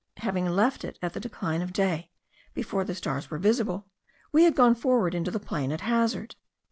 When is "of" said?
1.61-1.71